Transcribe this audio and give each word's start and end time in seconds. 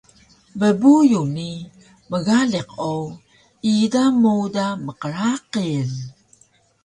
bbuyu 0.59 1.21
ni 1.35 1.49
mgaliq 2.09 2.69
o 2.91 2.95
ida 3.73 4.03
mowda 4.21 4.65
mqraqil 4.85 5.89